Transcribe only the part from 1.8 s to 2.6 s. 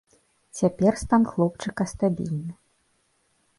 стабільны.